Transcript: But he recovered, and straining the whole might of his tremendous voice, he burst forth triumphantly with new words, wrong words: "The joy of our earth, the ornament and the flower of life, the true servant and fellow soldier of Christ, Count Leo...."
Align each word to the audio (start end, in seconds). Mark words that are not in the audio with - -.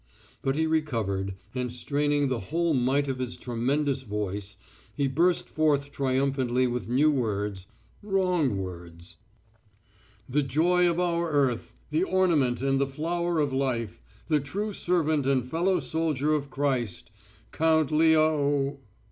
But 0.41 0.55
he 0.55 0.65
recovered, 0.65 1.35
and 1.53 1.71
straining 1.71 2.27
the 2.27 2.39
whole 2.39 2.73
might 2.73 3.07
of 3.07 3.19
his 3.19 3.37
tremendous 3.37 4.01
voice, 4.01 4.55
he 4.95 5.07
burst 5.07 5.47
forth 5.47 5.91
triumphantly 5.91 6.65
with 6.65 6.89
new 6.89 7.11
words, 7.11 7.67
wrong 8.01 8.57
words: 8.57 9.17
"The 10.27 10.41
joy 10.41 10.89
of 10.89 10.99
our 10.99 11.29
earth, 11.29 11.75
the 11.91 12.01
ornament 12.03 12.61
and 12.63 12.81
the 12.81 12.87
flower 12.87 13.37
of 13.39 13.53
life, 13.53 14.01
the 14.25 14.39
true 14.39 14.73
servant 14.73 15.27
and 15.27 15.47
fellow 15.47 15.79
soldier 15.79 16.33
of 16.33 16.49
Christ, 16.49 17.11
Count 17.51 17.91
Leo...." 17.91 18.79